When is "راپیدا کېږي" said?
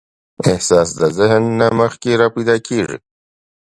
2.21-2.97